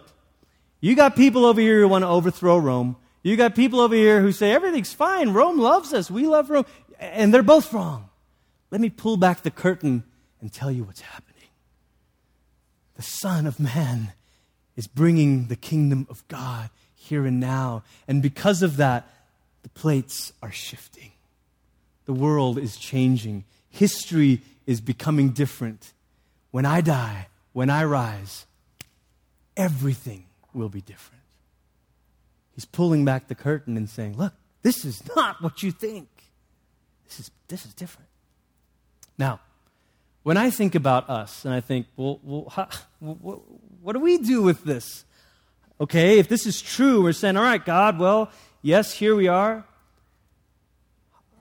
[0.80, 2.96] you got people over here who want to overthrow Rome.
[3.22, 5.32] You got people over here who say everything's fine.
[5.32, 6.10] Rome loves us.
[6.10, 6.66] We love Rome.
[6.98, 8.10] And they're both wrong.
[8.72, 10.04] Let me pull back the curtain
[10.40, 11.50] and tell you what's happening.
[12.96, 14.14] The Son of Man
[14.82, 17.84] is bringing the kingdom of God here and now.
[18.08, 19.08] And because of that,
[19.62, 21.12] the plates are shifting.
[22.06, 25.94] The world is changing History is becoming different.
[26.52, 28.46] When I die, when I rise,
[29.56, 31.24] everything will be different.
[32.54, 36.10] He's pulling back the curtain and saying, Look, this is not what you think.
[37.08, 38.10] This is, this is different.
[39.18, 39.40] Now,
[40.24, 42.68] when I think about us and I think, well, well how,
[43.82, 45.06] what, do we do with this?
[45.80, 48.30] Okay, if this is true, we're saying, all right, God, well,
[48.62, 49.66] yes, here we are.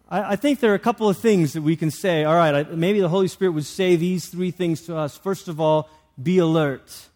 [0.09, 2.25] I, I think there are a couple of things that we can say.
[2.25, 5.17] All right, maybe the Holy Spirit would say these three things to us.
[5.17, 7.09] First of all, be alert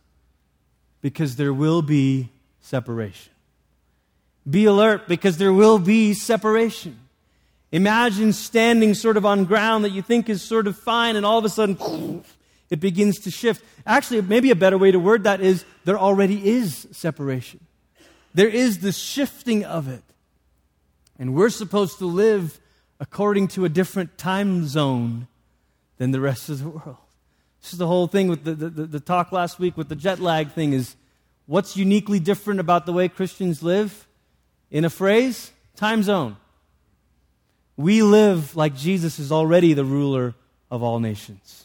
[1.01, 3.33] because there will be separation.
[4.49, 6.99] Be alert because there will be separation.
[7.73, 11.39] Imagine standing sort of on ground that you think is sort of fine, and all
[11.39, 11.77] of a sudden
[12.70, 13.64] it begins to shift.
[13.87, 17.61] Actually, maybe a better way to word that is there already is separation.
[18.33, 20.03] There is the shifting of it.
[21.18, 22.59] And we're supposed to live
[22.98, 25.29] according to a different time zone
[25.98, 26.96] than the rest of the world.
[27.62, 30.18] This is the whole thing with the, the, the, talk last week with the jet
[30.18, 30.96] lag thing is
[31.46, 34.07] what's uniquely different about the way Christians live?
[34.70, 36.37] In a phrase, time zone.
[37.77, 40.35] We live like Jesus is already the ruler
[40.70, 41.63] of all nations.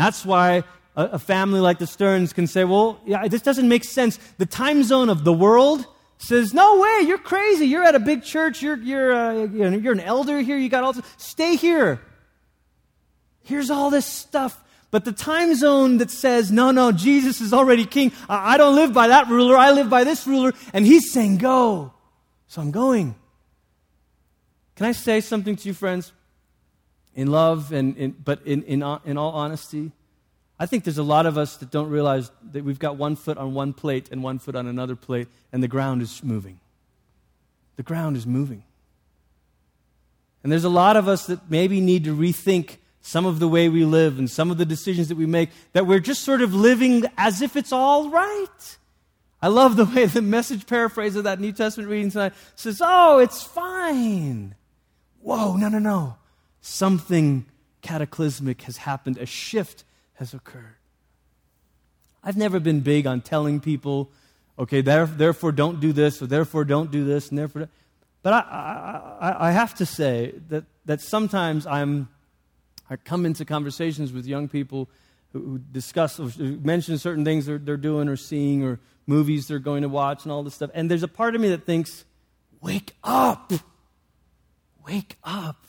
[0.00, 0.64] That's why
[0.96, 4.18] a, a family like the Stearns can say, well, yeah, this doesn't make sense.
[4.38, 5.84] The time zone of the world
[6.16, 7.66] says, No way, you're crazy.
[7.66, 8.62] You're at a big church.
[8.62, 10.56] You're, you're, uh, you're an elder here.
[10.56, 11.04] You got all this.
[11.18, 12.00] Stay here.
[13.42, 14.58] Here's all this stuff.
[14.90, 18.10] But the time zone that says, No, no, Jesus is already king.
[18.26, 19.58] I, I don't live by that ruler.
[19.58, 20.54] I live by this ruler.
[20.72, 21.92] And he's saying, Go.
[22.48, 23.16] So I'm going.
[24.76, 26.10] Can I say something to you, friends?
[27.20, 29.92] In love, and in, but in, in, in all honesty,
[30.58, 33.36] I think there's a lot of us that don't realize that we've got one foot
[33.36, 36.60] on one plate and one foot on another plate, and the ground is moving.
[37.76, 38.62] The ground is moving.
[40.42, 43.68] And there's a lot of us that maybe need to rethink some of the way
[43.68, 46.54] we live and some of the decisions that we make, that we're just sort of
[46.54, 48.78] living as if it's all right.
[49.42, 53.18] I love the way the message paraphrase of that New Testament reading tonight says, Oh,
[53.18, 54.54] it's fine.
[55.20, 56.16] Whoa, no, no, no.
[56.60, 57.46] Something
[57.82, 60.76] cataclysmic has happened, a shift has occurred.
[62.22, 64.10] I've never been big on telling people,
[64.58, 67.68] okay, therefore don't do this, or therefore don't do this, and therefore.
[68.22, 72.08] But I, I, I have to say that, that sometimes I'm,
[72.90, 74.90] I come into conversations with young people
[75.32, 79.58] who, who discuss, or mention certain things they're, they're doing or seeing, or movies they're
[79.58, 80.70] going to watch, and all this stuff.
[80.74, 82.04] And there's a part of me that thinks,
[82.60, 83.52] wake up!
[84.86, 85.64] Wake up!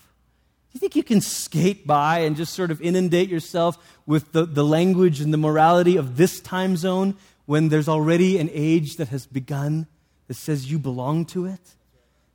[0.71, 4.45] Do you think you can skate by and just sort of inundate yourself with the,
[4.45, 9.09] the language and the morality of this time zone when there's already an age that
[9.09, 9.87] has begun
[10.27, 11.59] that says you belong to it?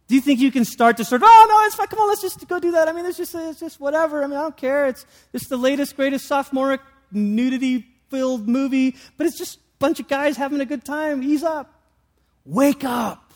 [0.06, 1.86] Do you think you can start to sort of, oh, no, it's fine.
[1.86, 2.88] Come on, let's just go do that.
[2.88, 4.22] I mean, it's just, it's just whatever.
[4.22, 4.86] I mean, I don't care.
[4.86, 10.08] It's just the latest, greatest sophomoric nudity filled movie, but it's just a bunch of
[10.08, 11.22] guys having a good time.
[11.22, 11.72] Ease up.
[12.44, 13.32] Wake up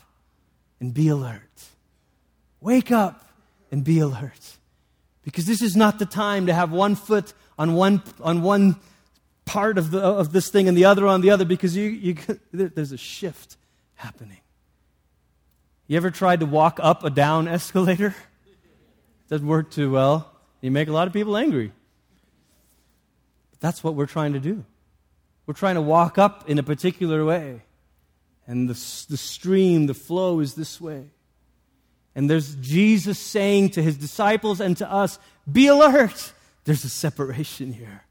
[0.79, 1.41] and be alert.
[2.61, 3.27] Wake up
[3.71, 4.57] and be alert.
[5.23, 8.77] Because this is not the time to have one foot on one, on one
[9.45, 12.15] part of, the, of this thing and the other on the other because you, you,
[12.51, 13.57] there's a shift
[13.95, 14.39] happening.
[15.87, 18.15] You ever tried to walk up a down escalator?
[19.29, 20.31] Doesn't work too well.
[20.61, 21.71] You make a lot of people angry.
[23.51, 24.63] But that's what we're trying to do.
[25.45, 27.63] We're trying to walk up in a particular way.
[28.47, 28.73] And the,
[29.09, 31.09] the stream, the flow is this way.
[32.15, 35.17] And there's Jesus saying to his disciples and to us,
[35.49, 36.33] be alert.
[36.65, 38.03] There's a separation here.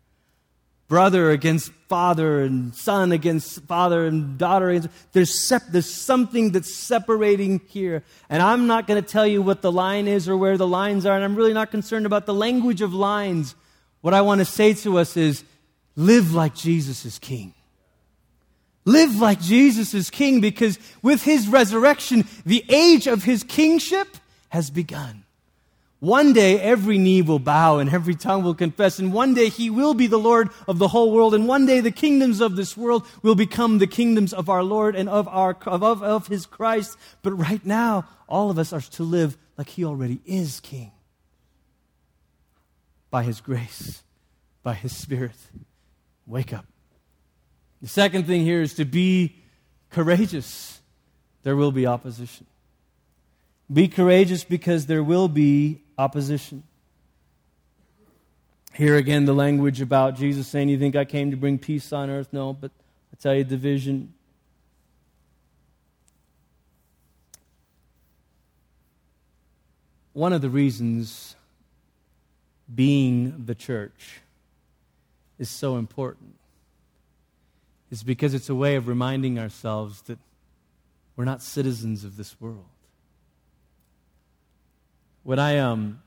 [0.89, 4.81] Brother against father and son against father and daughter.
[5.13, 8.03] There's, sep- there's something that's separating here.
[8.29, 11.07] And I'm not going to tell you what the line is or where the lines
[11.07, 11.15] are.
[11.15, 13.55] And I'm really not concerned about the language of lines.
[14.01, 15.45] What I want to say to us is
[15.95, 17.55] live like Jesus is king.
[18.85, 24.09] Live like Jesus is king because with his resurrection, the age of his kingship
[24.49, 25.25] has begun.
[26.01, 29.69] One day every knee will bow and every tongue will confess, and one day he
[29.69, 32.75] will be the Lord of the whole world, and one day the kingdoms of this
[32.75, 36.97] world will become the kingdoms of our Lord and of, our, of, of his Christ.
[37.21, 40.93] But right now, all of us are to live like he already is king
[43.11, 44.03] by his grace,
[44.62, 45.37] by his spirit.
[46.27, 46.70] Wake up.
[47.83, 49.37] The second thing here is to be
[49.90, 50.81] courageous.
[51.43, 52.47] There will be opposition.
[53.73, 56.62] Be courageous because there will be opposition.
[58.75, 62.11] Here again, the language about Jesus saying, You think I came to bring peace on
[62.11, 62.29] earth?
[62.33, 62.71] No, but
[63.12, 64.12] I tell you, division.
[70.12, 71.37] One of the reasons
[72.73, 74.21] being the church
[75.38, 76.39] is so important
[77.90, 80.18] is because it's a way of reminding ourselves that
[81.16, 82.64] we're not citizens of this world.
[85.22, 86.00] When I, um,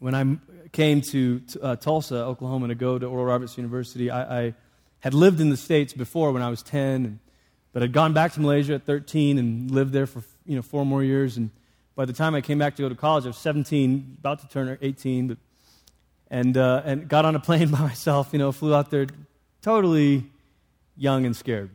[0.00, 0.36] when I
[0.72, 4.54] came to uh, Tulsa, Oklahoma, to go to Oral Roberts University, I, I,
[5.00, 7.18] had lived in the States before when I was 10, and,
[7.72, 10.84] but had gone back to Malaysia at 13 and lived there for you know, four
[10.84, 11.36] more years.
[11.36, 11.50] And
[11.94, 14.48] by the time I came back to go to college, I was 17, about to
[14.48, 15.38] turn 18, but,
[16.30, 19.06] and, uh, and got on a plane by myself, you know, flew out there
[19.62, 20.24] totally
[20.96, 21.70] young and scared.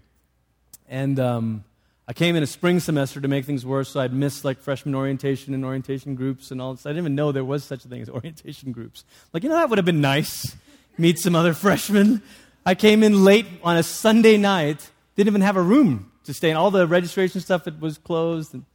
[0.87, 1.63] And um,
[2.07, 4.95] I came in a spring semester to make things worse, so I'd missed like freshman
[4.95, 6.85] orientation and orientation groups and all this.
[6.85, 9.05] I didn't even know there was such a thing as orientation groups.
[9.33, 10.55] Like, you know, that would have been nice.
[10.97, 12.21] Meet some other freshmen.
[12.65, 16.49] I came in late on a Sunday night, didn't even have a room to stay
[16.49, 16.57] in.
[16.57, 18.53] All the registration stuff it was closed.
[18.53, 18.65] And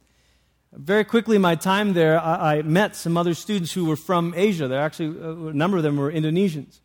[0.73, 4.67] very quickly, my time there, I, I met some other students who were from Asia.
[4.67, 6.79] There actually, uh, a number of them were Indonesians.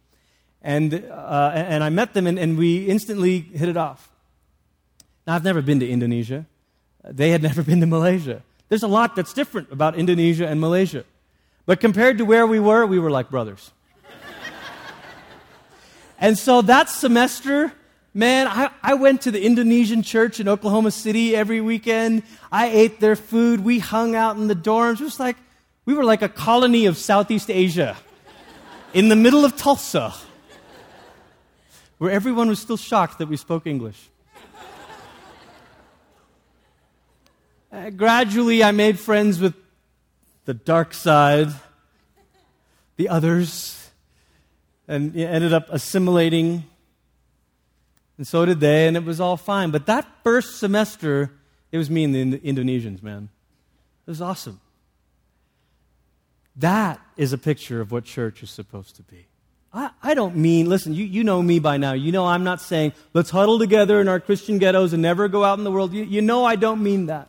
[0.62, 4.08] And, uh, and I met them, and, and we instantly hit it off.
[5.26, 6.46] Now, I've never been to Indonesia.
[7.04, 8.42] They had never been to Malaysia.
[8.68, 11.04] There's a lot that's different about Indonesia and Malaysia.
[11.66, 13.70] But compared to where we were, we were like brothers.
[16.18, 17.72] and so that semester,
[18.14, 22.22] man, I, I went to the Indonesian church in Oklahoma City every weekend.
[22.50, 23.60] I ate their food.
[23.60, 25.00] We hung out in the dorms.
[25.00, 25.36] It was like,
[25.84, 27.96] we were like a colony of Southeast Asia
[28.94, 30.14] in the middle of Tulsa
[32.02, 34.10] where everyone was still shocked that we spoke English.
[37.70, 39.54] uh, gradually, I made friends with
[40.44, 41.46] the dark side,
[42.96, 43.88] the others,
[44.88, 46.64] and ended up assimilating.
[48.18, 49.70] And so did they, and it was all fine.
[49.70, 51.30] But that first semester,
[51.70, 53.28] it was me and the Indonesians, man.
[54.08, 54.60] It was awesome.
[56.56, 59.28] That is a picture of what church is supposed to be.
[59.74, 61.92] I, I don't mean, listen, you, you know me by now.
[61.92, 65.44] You know I'm not saying, let's huddle together in our Christian ghettos and never go
[65.44, 65.92] out in the world.
[65.92, 67.28] You, you know I don't mean that.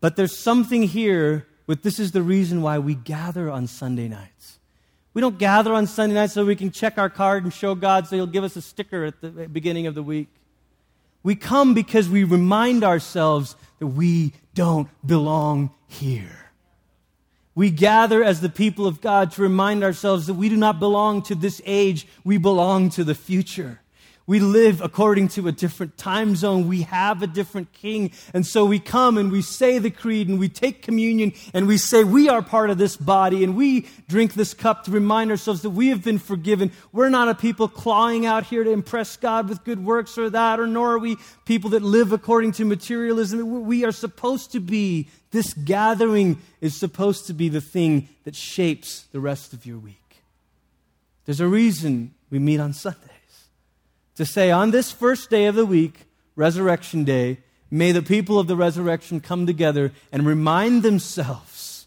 [0.00, 4.58] But there's something here with this is the reason why we gather on Sunday nights.
[5.14, 8.06] We don't gather on Sunday nights so we can check our card and show God
[8.06, 10.28] so He'll give us a sticker at the beginning of the week.
[11.22, 16.45] We come because we remind ourselves that we don't belong here.
[17.56, 21.22] We gather as the people of God to remind ourselves that we do not belong
[21.22, 23.80] to this age, we belong to the future.
[24.28, 26.66] We live according to a different time zone.
[26.66, 28.10] We have a different king.
[28.34, 31.78] And so we come and we say the creed and we take communion and we
[31.78, 35.62] say we are part of this body and we drink this cup to remind ourselves
[35.62, 36.72] that we have been forgiven.
[36.92, 40.58] We're not a people clawing out here to impress God with good works or that,
[40.58, 43.64] or nor are we people that live according to materialism.
[43.64, 49.04] We are supposed to be, this gathering is supposed to be the thing that shapes
[49.12, 50.22] the rest of your week.
[51.24, 53.10] There's a reason we meet on Sundays
[54.16, 57.38] to say, on this first day of the week, Resurrection Day,
[57.70, 61.86] may the people of the resurrection come together and remind themselves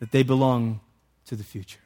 [0.00, 0.80] that they belong
[1.26, 1.80] to the future.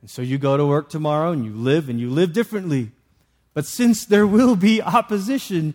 [0.00, 2.92] And so you go to work tomorrow and you live and you live differently.
[3.54, 5.74] But since there will be opposition,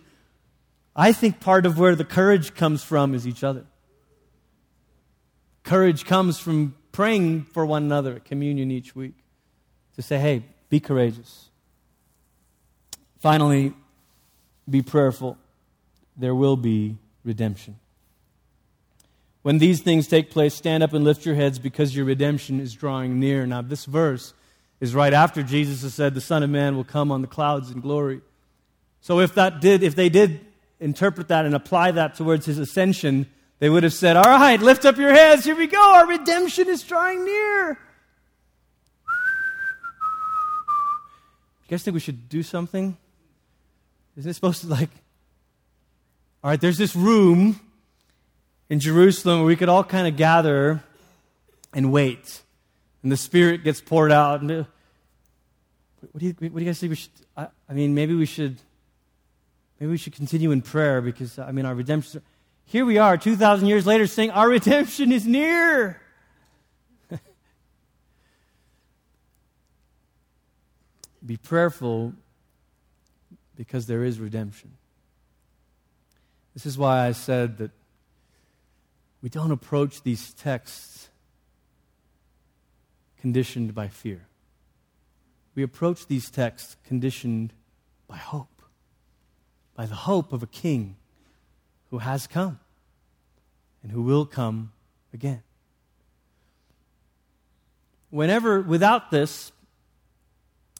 [0.96, 3.66] I think part of where the courage comes from is each other.
[5.62, 9.14] Courage comes from praying for one another at communion each week
[9.96, 11.50] to say, hey, be courageous.
[13.18, 13.74] Finally,
[14.68, 15.36] be prayerful.
[16.16, 17.78] There will be redemption.
[19.42, 22.72] When these things take place, stand up and lift your heads because your redemption is
[22.72, 23.46] drawing near.
[23.46, 24.32] Now, this verse
[24.80, 27.70] is right after Jesus has said, The Son of Man will come on the clouds
[27.70, 28.22] in glory.
[29.00, 30.40] So if that did, if they did
[30.80, 33.26] interpret that and apply that towards his ascension,
[33.58, 35.44] they would have said, All right, lift up your heads.
[35.44, 35.80] Here we go.
[35.80, 37.78] Our redemption is drawing near.
[41.66, 42.96] You guys think we should do something?
[44.16, 44.90] Isn't it supposed to like,
[46.44, 47.58] all right, there's this room
[48.68, 50.82] in Jerusalem where we could all kind of gather
[51.74, 52.42] and wait.
[53.02, 54.42] And the Spirit gets poured out.
[54.42, 54.64] And, uh,
[56.12, 57.10] what, do you, what do you guys think we should?
[57.36, 58.58] I, I mean, maybe we should,
[59.78, 62.22] maybe we should continue in prayer because, I mean, our redemption.
[62.64, 66.00] Here we are, 2,000 years later, saying our redemption is near.
[71.24, 72.12] Be prayerful
[73.56, 74.72] because there is redemption.
[76.54, 77.70] This is why I said that
[79.22, 81.08] we don't approach these texts
[83.20, 84.26] conditioned by fear.
[85.54, 87.52] We approach these texts conditioned
[88.06, 88.55] by hope,
[89.76, 90.96] by the hope of a king
[91.90, 92.58] who has come
[93.82, 94.72] and who will come
[95.14, 95.42] again.
[98.10, 99.52] whenever, without this,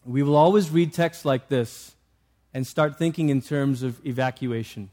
[0.04, 1.94] we will always read texts like this
[2.54, 4.88] and start thinking in terms of evacuation.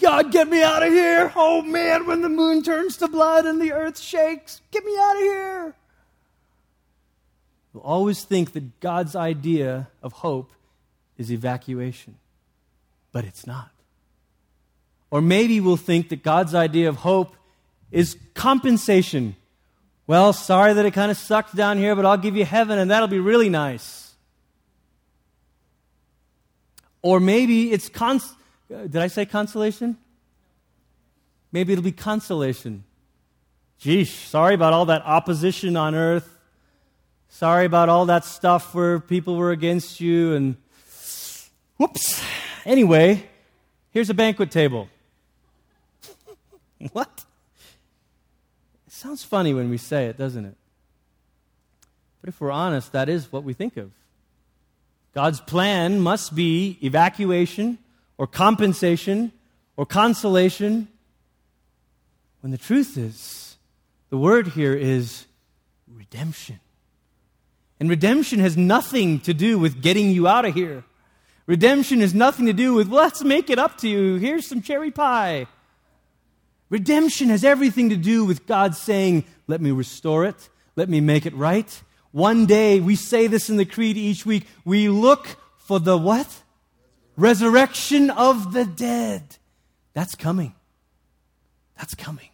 [0.00, 1.32] God, get me out of here!
[1.36, 5.16] Oh man, when the moon turns to blood and the earth shakes, get me out
[5.16, 5.74] of here!
[7.72, 10.52] We'll always think that God's idea of hope
[11.18, 12.16] is evacuation,
[13.18, 13.72] but it's not.
[15.10, 17.34] Or maybe we'll think that God's idea of hope
[17.90, 19.34] is compensation.
[20.06, 22.92] Well, sorry that it kind of sucked down here, but I'll give you heaven and
[22.92, 24.14] that'll be really nice.
[27.02, 28.36] Or maybe it's cons-
[28.68, 29.96] did I say consolation?
[31.50, 32.84] Maybe it'll be consolation.
[33.82, 36.38] Geesh, sorry about all that opposition on earth.
[37.30, 40.56] Sorry about all that stuff where people were against you and
[41.78, 42.22] whoops.
[42.68, 43.26] Anyway,
[43.92, 44.90] here's a banquet table.
[46.92, 47.24] what?
[48.86, 50.54] It sounds funny when we say it, doesn't it?
[52.20, 53.90] But if we're honest, that is what we think of.
[55.14, 57.78] God's plan must be evacuation
[58.18, 59.32] or compensation
[59.78, 60.88] or consolation.
[62.42, 63.56] When the truth is,
[64.10, 65.24] the word here is
[65.90, 66.60] redemption.
[67.80, 70.84] And redemption has nothing to do with getting you out of here.
[71.48, 74.16] Redemption has nothing to do with, well, let's make it up to you.
[74.16, 75.46] Here's some cherry pie.
[76.68, 81.24] Redemption has everything to do with God saying, let me restore it, let me make
[81.24, 81.82] it right.
[82.12, 85.26] One day, we say this in the creed each week, we look
[85.56, 86.42] for the what?
[87.16, 89.38] Resurrection of the dead.
[89.94, 90.54] That's coming.
[91.78, 92.28] That's coming.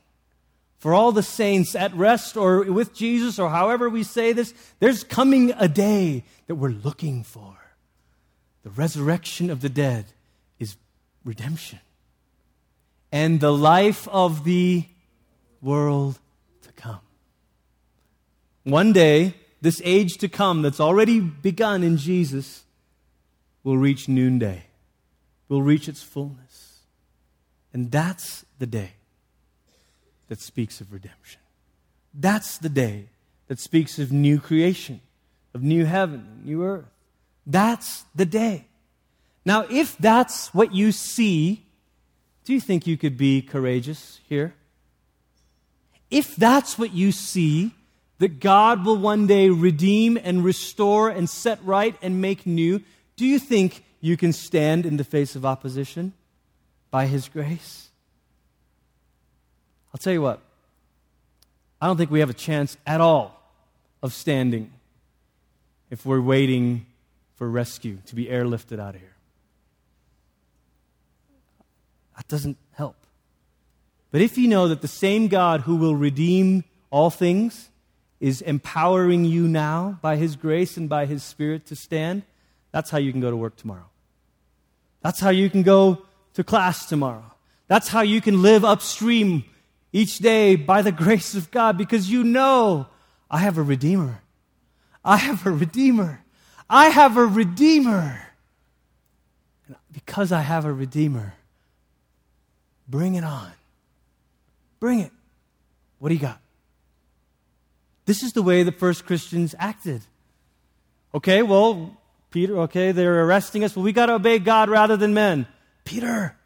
[0.79, 5.05] For all the saints at rest or with Jesus, or however we say this, there's
[5.05, 7.57] coming a day that we're looking for.
[8.65, 10.07] The resurrection of the dead
[10.59, 10.77] is
[11.23, 11.81] redemption
[13.12, 14.87] and the life of the
[15.62, 16.19] world
[16.62, 17.01] to come.
[18.65, 22.65] One day, this age to come that's already begun in Jesus
[23.62, 24.65] will reach noonday,
[25.49, 26.81] will reach its fullness.
[27.73, 28.95] And that's the day
[30.29, 31.41] that speaks of redemption.
[32.15, 33.07] That's the day
[33.49, 35.01] that speaks of new creation,
[35.53, 36.93] of new heaven, new earth.
[37.47, 38.66] That's the day.
[39.45, 41.64] Now, if that's what you see
[42.45, 44.55] do you think you could be courageous here?
[46.11, 47.72] If that's what you see,
[48.18, 52.82] that God will one day redeem and restore and set right and make new,
[53.16, 56.12] do you think you can stand in the face of opposition
[56.90, 57.88] by His grace?
[59.92, 60.40] I'll tell you what,
[61.80, 63.40] I don't think we have a chance at all
[64.03, 64.72] of standing
[65.90, 66.86] if we're waiting
[67.45, 69.16] for rescue to be airlifted out of here.
[72.16, 72.97] That doesn't help.
[74.11, 77.68] But if you know that the same God who will redeem all things
[78.18, 82.22] is empowering you now by his grace and by his spirit to stand,
[82.72, 83.90] that's how you can go to work tomorrow.
[85.03, 87.30] That's how you can go to class tomorrow.
[87.68, 89.45] That's how you can live upstream
[89.92, 92.86] each day by the grace of God because you know
[93.30, 94.22] I have a Redeemer.
[95.05, 96.24] I have a Redeemer.
[96.69, 98.21] I have a Redeemer.
[99.67, 101.35] And because I have a Redeemer,
[102.89, 103.51] Bring it on.
[104.81, 105.12] Bring it.
[105.99, 106.41] What do you got?
[108.07, 110.03] This is the way the first Christians acted.
[111.15, 111.97] Okay, well,
[112.31, 113.75] Peter, okay, they're arresting us.
[113.75, 115.47] Well, we got to obey God rather than men.
[115.85, 116.37] Peter,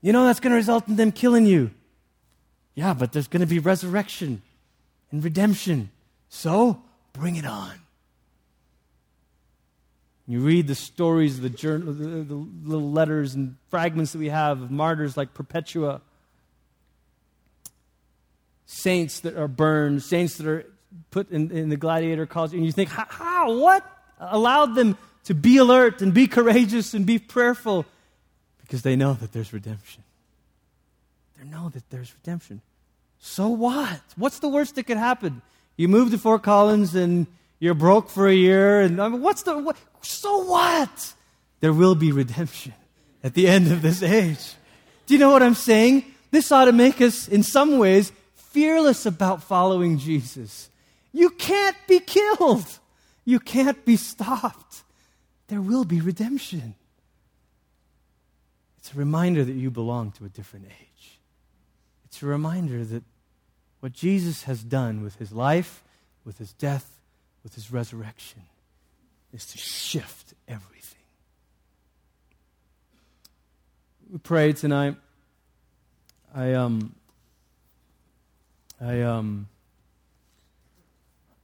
[0.00, 1.70] you know that's going to result in them killing you.
[2.74, 4.40] Yeah, but there's going to be resurrection
[5.10, 5.90] and redemption.
[6.30, 7.72] So, bring it on.
[10.32, 14.62] You read the stories, the, journal, the, the little letters and fragments that we have
[14.62, 16.00] of martyrs like Perpetua,
[18.64, 20.64] saints that are burned, saints that are
[21.10, 23.58] put in, in the gladiator college, and you think, how?
[23.58, 23.84] What?
[24.18, 27.84] Allowed them to be alert and be courageous and be prayerful
[28.62, 30.02] because they know that there's redemption.
[31.38, 32.62] They know that there's redemption.
[33.18, 34.00] So what?
[34.16, 35.42] What's the worst that could happen?
[35.76, 37.26] You move to Fort Collins and
[37.62, 41.14] you're broke for a year, and I mean, what's the what, so what?
[41.60, 42.74] There will be redemption
[43.22, 44.54] at the end of this age.
[45.06, 46.04] Do you know what I'm saying?
[46.32, 50.70] This ought to make us, in some ways, fearless about following Jesus.
[51.12, 52.66] You can't be killed.
[53.24, 54.82] You can't be stopped.
[55.46, 56.74] There will be redemption.
[58.78, 61.20] It's a reminder that you belong to a different age.
[62.06, 63.04] It's a reminder that
[63.78, 65.84] what Jesus has done with his life,
[66.24, 66.98] with his death,
[67.42, 68.42] with his resurrection
[69.32, 71.02] is to shift everything.
[74.10, 74.96] We prayed tonight.
[76.34, 76.94] I um
[78.80, 79.48] I um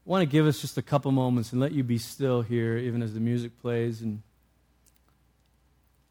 [0.08, 3.02] want to give us just a couple moments and let you be still here, even
[3.02, 4.00] as the music plays.
[4.00, 4.22] And,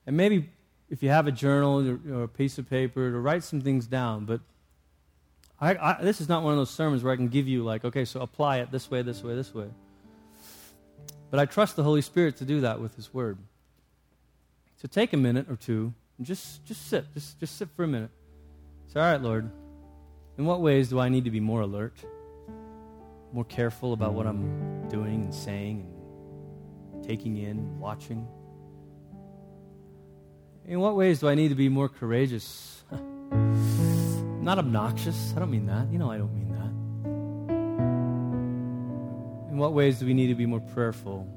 [0.05, 0.49] and maybe
[0.87, 3.87] if you have a journal or, or a piece of paper, to write some things
[3.87, 4.25] down.
[4.25, 4.41] But
[5.59, 7.83] I, I, this is not one of those sermons where I can give you, like,
[7.83, 9.67] okay, so apply it this way, this way, this way.
[11.31, 13.37] But I trust the Holy Spirit to do that with His Word.
[14.77, 17.05] So take a minute or two and just, just sit.
[17.13, 18.11] Just, just sit for a minute.
[18.93, 19.49] Say, all right, Lord,
[20.37, 21.93] in what ways do I need to be more alert?
[23.33, 25.85] more careful about what I'm doing and saying
[26.93, 28.27] and taking in, watching?
[30.65, 32.83] In what ways do I need to be more courageous?
[34.47, 35.33] Not obnoxious.
[35.35, 35.91] I don't mean that.
[35.91, 36.71] You know, I don't mean that.
[39.51, 41.27] In what ways do we need to be more prayerful?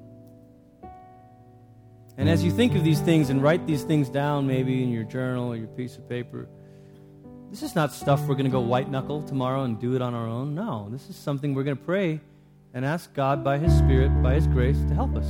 [2.17, 5.03] And as you think of these things and write these things down, maybe in your
[5.03, 6.47] journal or your piece of paper,
[7.51, 10.15] this is not stuff we're going to go white knuckle tomorrow and do it on
[10.15, 10.55] our own.
[10.55, 12.21] No, this is something we're going to pray
[12.75, 15.27] and ask God by His Spirit, by His grace, to help us.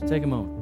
[0.00, 0.57] So take a moment.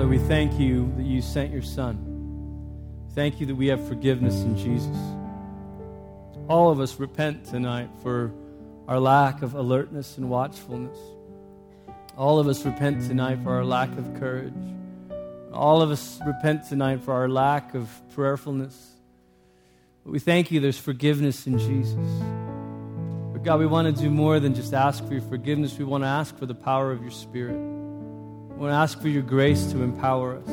[0.00, 1.98] Father, we thank you that you sent your Son.
[3.14, 4.96] Thank you that we have forgiveness in Jesus.
[6.48, 8.32] All of us repent tonight for
[8.88, 10.96] our lack of alertness and watchfulness.
[12.16, 14.54] All of us repent tonight for our lack of courage.
[15.52, 18.92] All of us repent tonight for our lack of prayerfulness.
[20.02, 22.22] But we thank you there's forgiveness in Jesus.
[23.34, 25.76] But God, we want to do more than just ask for your forgiveness.
[25.76, 27.79] We want to ask for the power of your Spirit.
[28.60, 30.46] Want to ask for your grace to empower us.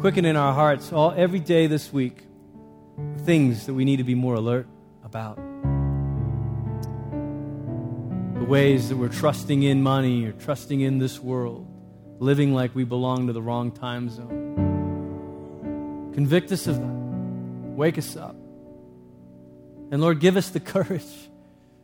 [0.00, 2.24] Quicken in our hearts all every day this week
[3.18, 4.66] things that we need to be more alert
[5.04, 5.36] about.
[8.34, 11.68] The ways that we're trusting in money or trusting in this world,
[12.18, 14.56] living like we belong to the wrong time zone.
[16.14, 16.96] Convict us of that.
[17.76, 18.34] Wake us up.
[19.92, 21.06] And Lord, give us the courage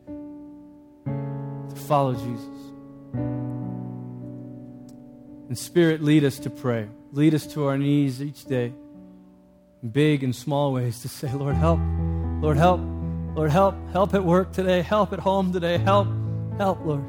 [0.07, 2.57] to follow Jesus.
[5.47, 6.87] And Spirit, lead us to pray.
[7.11, 8.73] Lead us to our knees each day,
[9.91, 11.79] big and small ways, to say, Lord, help.
[12.41, 12.81] Lord, help.
[13.35, 13.75] Lord, help.
[13.91, 14.81] Help at work today.
[14.81, 15.77] Help at home today.
[15.77, 16.07] Help.
[16.57, 17.05] Help, Lord.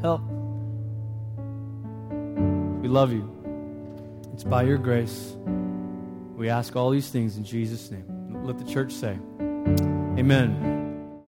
[0.00, 0.22] Help.
[2.82, 3.30] We love you.
[4.32, 5.36] It's by your grace.
[6.36, 8.44] We ask all these things in Jesus' name.
[8.44, 10.77] Let the church say, Amen.